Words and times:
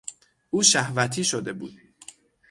او 0.49 0.63
شهوتی 0.63 1.23
شده 1.23 1.53
بود. 1.53 1.81